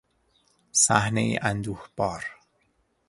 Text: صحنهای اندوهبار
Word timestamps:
صحنهای 0.71 1.39
اندوهبار 1.41 2.25